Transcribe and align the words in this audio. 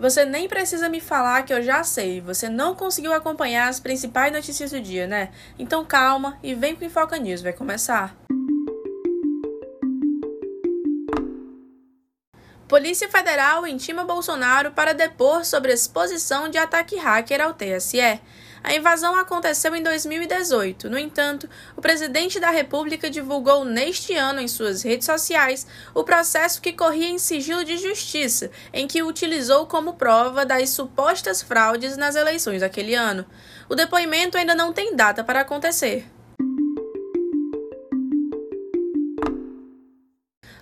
Você 0.00 0.24
nem 0.24 0.48
precisa 0.48 0.88
me 0.88 0.98
falar 0.98 1.42
que 1.42 1.52
eu 1.52 1.62
já 1.62 1.84
sei. 1.84 2.22
Você 2.22 2.48
não 2.48 2.74
conseguiu 2.74 3.12
acompanhar 3.12 3.68
as 3.68 3.78
principais 3.78 4.32
notícias 4.32 4.70
do 4.70 4.80
dia, 4.80 5.06
né? 5.06 5.28
Então 5.58 5.84
calma 5.84 6.38
e 6.42 6.54
vem 6.54 6.74
com 6.74 6.82
o 6.82 6.86
Infoca 6.86 7.18
News, 7.18 7.42
vai 7.42 7.52
começar. 7.52 8.16
Polícia 12.66 13.10
Federal 13.10 13.66
intima 13.66 14.02
Bolsonaro 14.02 14.70
para 14.70 14.94
depor 14.94 15.44
sobre 15.44 15.70
exposição 15.70 16.48
de 16.48 16.56
ataque 16.56 16.96
hacker 16.96 17.42
ao 17.42 17.52
TSE. 17.52 18.20
A 18.62 18.74
invasão 18.74 19.16
aconteceu 19.16 19.74
em 19.74 19.82
2018. 19.82 20.90
No 20.90 20.98
entanto, 20.98 21.48
o 21.76 21.80
presidente 21.80 22.38
da 22.38 22.50
República 22.50 23.08
divulgou 23.08 23.64
neste 23.64 24.14
ano 24.14 24.40
em 24.40 24.48
suas 24.48 24.82
redes 24.82 25.06
sociais 25.06 25.66
o 25.94 26.04
processo 26.04 26.60
que 26.60 26.72
corria 26.72 27.08
em 27.08 27.18
sigilo 27.18 27.64
de 27.64 27.78
justiça, 27.78 28.50
em 28.72 28.86
que 28.86 29.02
utilizou 29.02 29.66
como 29.66 29.94
prova 29.94 30.44
das 30.44 30.70
supostas 30.70 31.42
fraudes 31.42 31.96
nas 31.96 32.16
eleições 32.16 32.60
daquele 32.60 32.94
ano. 32.94 33.24
O 33.68 33.74
depoimento 33.74 34.36
ainda 34.36 34.54
não 34.54 34.72
tem 34.72 34.94
data 34.94 35.24
para 35.24 35.40
acontecer. 35.40 36.06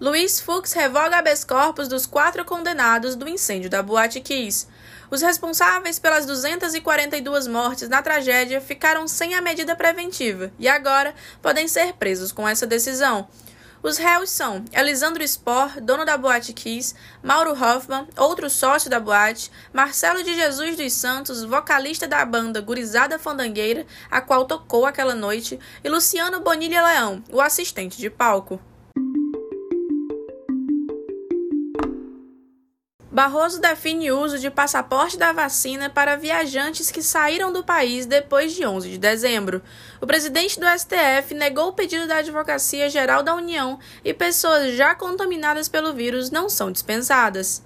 Luiz 0.00 0.38
Fux 0.38 0.72
revoga 0.72 1.16
habeas 1.16 1.44
corpus 1.44 1.88
dos 1.88 2.04
quatro 2.04 2.44
condenados 2.44 3.14
do 3.14 3.26
incêndio 3.26 3.70
da 3.70 3.82
Boate 3.82 4.20
Kiss. 4.20 4.66
Os 5.14 5.22
responsáveis 5.22 5.96
pelas 5.96 6.26
242 6.26 7.46
mortes 7.46 7.88
na 7.88 8.02
tragédia 8.02 8.60
ficaram 8.60 9.06
sem 9.06 9.36
a 9.36 9.40
medida 9.40 9.76
preventiva 9.76 10.50
e 10.58 10.66
agora 10.66 11.14
podem 11.40 11.68
ser 11.68 11.92
presos 11.92 12.32
com 12.32 12.48
essa 12.48 12.66
decisão. 12.66 13.28
Os 13.80 13.96
réus 13.96 14.30
são 14.30 14.64
Elisandro 14.72 15.22
Spor, 15.22 15.80
dono 15.80 16.04
da 16.04 16.16
Boate 16.16 16.52
Kiss, 16.52 16.96
Mauro 17.22 17.52
Hoffman, 17.52 18.08
outro 18.16 18.50
sócio 18.50 18.90
da 18.90 18.98
boate, 18.98 19.52
Marcelo 19.72 20.20
de 20.24 20.34
Jesus 20.34 20.76
dos 20.76 20.92
Santos, 20.92 21.44
vocalista 21.44 22.08
da 22.08 22.24
banda 22.24 22.60
Gurizada 22.60 23.16
Fandangueira, 23.16 23.86
a 24.10 24.20
qual 24.20 24.46
tocou 24.46 24.84
aquela 24.84 25.14
noite, 25.14 25.60
e 25.84 25.88
Luciano 25.88 26.40
Bonilha 26.40 26.84
Leão, 26.84 27.22
o 27.30 27.40
assistente 27.40 27.98
de 27.98 28.10
palco. 28.10 28.60
Barroso 33.14 33.60
define 33.60 34.10
uso 34.10 34.40
de 34.40 34.50
passaporte 34.50 35.16
da 35.16 35.30
vacina 35.30 35.88
para 35.88 36.16
viajantes 36.16 36.90
que 36.90 37.00
saíram 37.00 37.52
do 37.52 37.62
país 37.62 38.06
depois 38.06 38.52
de 38.52 38.66
11 38.66 38.90
de 38.90 38.98
dezembro. 38.98 39.62
O 40.00 40.06
presidente 40.06 40.58
do 40.58 40.66
STF 40.66 41.32
negou 41.32 41.68
o 41.68 41.72
pedido 41.72 42.08
da 42.08 42.16
Advocacia 42.16 42.90
Geral 42.90 43.22
da 43.22 43.36
União 43.36 43.78
e 44.04 44.12
pessoas 44.12 44.74
já 44.74 44.96
contaminadas 44.96 45.68
pelo 45.68 45.94
vírus 45.94 46.32
não 46.32 46.48
são 46.48 46.72
dispensadas. 46.72 47.62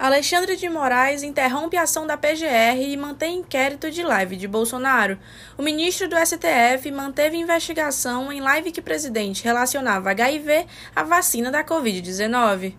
Alexandre 0.00 0.56
de 0.56 0.66
Moraes 0.66 1.22
interrompe 1.22 1.76
a 1.76 1.82
ação 1.82 2.06
da 2.06 2.16
PGR 2.16 2.80
e 2.80 2.96
mantém 2.96 3.40
inquérito 3.40 3.90
de 3.90 4.02
live 4.02 4.34
de 4.34 4.48
Bolsonaro. 4.48 5.18
O 5.58 5.62
ministro 5.62 6.08
do 6.08 6.16
STF 6.16 6.90
manteve 6.90 7.36
investigação 7.36 8.32
em 8.32 8.40
live 8.40 8.72
que 8.72 8.80
presidente 8.80 9.44
relacionava 9.44 10.10
HIV 10.10 10.66
à 10.96 11.02
vacina 11.02 11.50
da 11.50 11.62
Covid-19. 11.62 12.76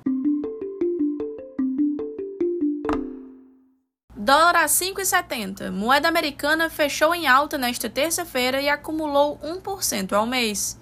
Dólar 4.17 4.55
a 4.55 4.65
5,70. 4.65 5.69
Moeda 5.69 6.07
americana 6.07 6.71
fechou 6.71 7.13
em 7.13 7.27
alta 7.27 7.55
nesta 7.55 7.87
terça-feira 7.87 8.59
e 8.59 8.67
acumulou 8.67 9.37
1% 9.43 10.13
ao 10.13 10.25
mês. 10.25 10.80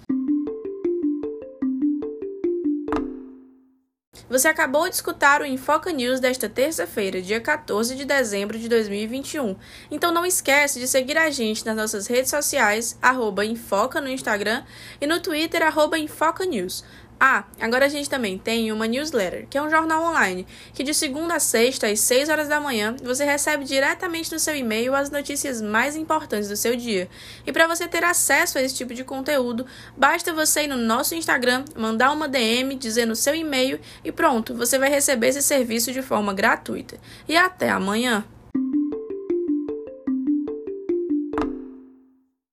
Você 4.30 4.46
acabou 4.46 4.88
de 4.88 4.94
escutar 4.94 5.42
o 5.42 5.44
Infoca 5.44 5.90
News 5.90 6.20
desta 6.20 6.48
terça-feira, 6.48 7.20
dia 7.20 7.40
14 7.40 7.96
de 7.96 8.04
dezembro 8.04 8.56
de 8.56 8.68
2021. 8.68 9.56
Então 9.90 10.12
não 10.12 10.24
esquece 10.24 10.78
de 10.78 10.86
seguir 10.86 11.18
a 11.18 11.28
gente 11.30 11.66
nas 11.66 11.74
nossas 11.74 12.06
redes 12.06 12.30
sociais, 12.30 12.96
arroba 13.02 13.44
Infoca 13.44 14.00
no 14.00 14.08
Instagram 14.08 14.62
e 15.00 15.06
no 15.06 15.18
Twitter, 15.18 15.64
arroba 15.64 15.98
Infoca 15.98 16.46
News. 16.46 16.84
Ah, 17.22 17.44
agora 17.60 17.84
a 17.84 17.88
gente 17.88 18.08
também 18.08 18.38
tem 18.38 18.72
uma 18.72 18.86
newsletter, 18.86 19.46
que 19.46 19.58
é 19.58 19.62
um 19.62 19.68
jornal 19.68 20.02
online, 20.04 20.46
que 20.72 20.82
de 20.82 20.94
segunda 20.94 21.34
a 21.34 21.38
sexta, 21.38 21.86
às 21.86 22.00
6 22.00 22.30
horas 22.30 22.48
da 22.48 22.58
manhã, 22.58 22.96
você 23.02 23.26
recebe 23.26 23.62
diretamente 23.66 24.32
no 24.32 24.38
seu 24.38 24.56
e-mail 24.56 24.94
as 24.94 25.10
notícias 25.10 25.60
mais 25.60 25.96
importantes 25.96 26.48
do 26.48 26.56
seu 26.56 26.74
dia. 26.74 27.10
E 27.46 27.52
para 27.52 27.66
você 27.66 27.86
ter 27.86 28.02
acesso 28.04 28.56
a 28.56 28.62
esse 28.62 28.74
tipo 28.74 28.94
de 28.94 29.04
conteúdo, 29.04 29.66
basta 29.94 30.32
você 30.32 30.62
ir 30.62 30.68
no 30.68 30.78
nosso 30.78 31.14
Instagram, 31.14 31.62
mandar 31.76 32.10
uma 32.10 32.26
DM 32.26 32.74
dizendo 32.74 33.12
o 33.12 33.16
seu 33.16 33.34
e-mail 33.34 33.78
e 34.02 34.10
pronto, 34.10 34.54
você 34.54 34.78
vai 34.78 34.88
receber 34.88 35.28
esse 35.28 35.42
serviço 35.42 35.92
de 35.92 36.00
forma 36.00 36.32
gratuita. 36.32 36.98
E 37.28 37.36
até 37.36 37.68
amanhã! 37.68 38.24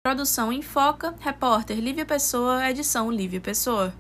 Produção 0.04 0.52
em 0.52 0.62
Foca, 0.62 1.16
repórter 1.20 1.78
Lívia 1.80 2.06
Pessoa, 2.06 2.70
edição 2.70 3.10
Lívia 3.10 3.40
Pessoa. 3.40 3.94